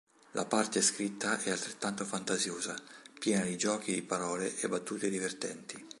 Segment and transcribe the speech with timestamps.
[0.31, 2.75] La parte scritta è altrettanto fantasiosa,
[3.19, 5.89] piena di giochi di parole e battute divertenti.